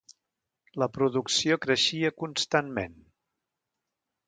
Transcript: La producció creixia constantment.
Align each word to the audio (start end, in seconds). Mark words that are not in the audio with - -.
La 0.83 0.87
producció 0.95 1.59
creixia 1.67 2.13
constantment. 2.23 2.99